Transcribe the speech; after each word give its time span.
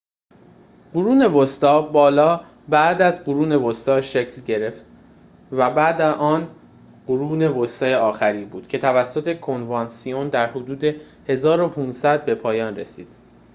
قرون 0.93 1.21
وسطی 1.25 1.91
بالا 1.93 2.45
بعد 2.69 3.01
از 3.01 3.23
قرون 3.23 3.51
وسطی 3.51 4.01
شکل 4.01 4.41
گرفت 4.41 4.85
و 5.51 5.69
بعد 5.71 6.01
از 6.01 6.15
آن 6.15 6.55
قرون 7.07 7.43
وسطی 7.43 7.93
آخری 7.93 8.45
بود 8.45 8.67
که 8.67 8.77
توسط 8.77 9.39
کنوانسیون 9.39 10.29
در 10.29 10.51
حدود 10.51 10.85
۱۵۰۰ 11.27 12.17
به 12.25 12.35
پایان 12.35 12.73
می 12.73 12.79
رسد 12.79 13.05